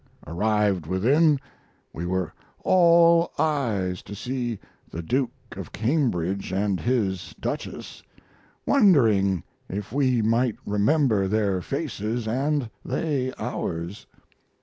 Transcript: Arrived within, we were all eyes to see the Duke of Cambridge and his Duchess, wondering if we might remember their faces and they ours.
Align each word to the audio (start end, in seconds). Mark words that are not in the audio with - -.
Arrived 0.25 0.87
within, 0.87 1.39
we 1.93 2.07
were 2.07 2.33
all 2.63 3.29
eyes 3.37 4.01
to 4.01 4.15
see 4.15 4.57
the 4.89 5.03
Duke 5.03 5.29
of 5.55 5.71
Cambridge 5.71 6.51
and 6.51 6.79
his 6.79 7.35
Duchess, 7.39 8.01
wondering 8.65 9.43
if 9.69 9.91
we 9.93 10.23
might 10.23 10.55
remember 10.65 11.27
their 11.27 11.61
faces 11.61 12.27
and 12.27 12.71
they 12.83 13.31
ours. 13.37 14.07